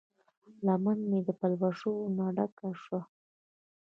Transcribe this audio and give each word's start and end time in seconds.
لمن 0.65 0.97
مې 1.09 1.19
د 1.27 1.29
پلوشو 1.39 1.93
ډکه 2.35 2.67
شوه 2.83 3.01